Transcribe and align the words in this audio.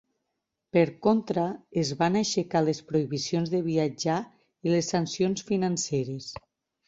Per 0.75 0.83
contra, 1.07 1.43
es 1.81 1.91
van 1.99 2.15
aixecar 2.21 2.61
les 2.69 2.79
prohibicions 2.91 3.53
de 3.55 3.61
viatjar 3.67 4.17
i 4.69 4.75
les 4.77 4.91
sancions 4.95 5.45
financeres. 5.51 6.33